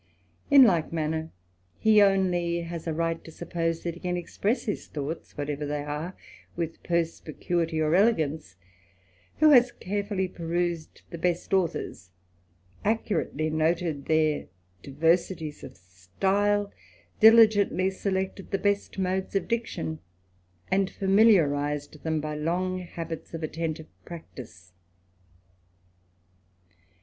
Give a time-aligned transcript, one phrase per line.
[0.49, 1.29] In like manner,
[1.77, 5.83] he only has a right to suppose that he ^^ express his thoughts, whatever they
[5.83, 6.15] are,
[6.55, 8.55] with perspicuity ^^ elegance,
[9.37, 12.09] who has carefully perused the best authors,
[12.83, 14.47] *^curately noted their
[14.81, 16.73] diversities of style,
[17.19, 19.99] diligently selected ^^ best modes of diction,
[20.71, 24.73] and familiarized them by long •^^bits of attentive practice.